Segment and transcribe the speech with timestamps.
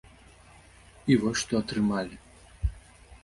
[1.11, 2.15] І вось, што атрымалі.